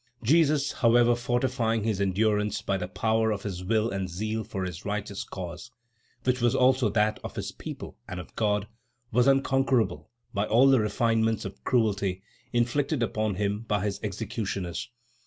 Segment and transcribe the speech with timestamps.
[0.23, 4.83] Jesus, however, fortifying his endurance by the power of his will and zeal for his
[4.83, 5.69] righteous cause
[6.23, 8.67] which was also that of his people and of God
[9.11, 14.89] was unconquerable by all the refinements of cruelty inflicted upon him by his executioners.